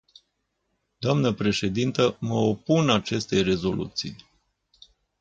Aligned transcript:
Dnă 0.97 1.33
președintă, 1.33 2.17
mă 2.19 2.33
opun 2.35 2.89
acestei 2.89 3.41
rezoluții. 3.43 4.15